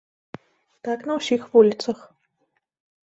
Так 0.87 1.05
на 1.11 1.19
ўсіх 1.19 1.41
вуліцах. 1.53 1.99